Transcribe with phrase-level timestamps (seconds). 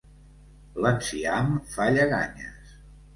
[0.85, 2.73] L'enciam fa lleganyes.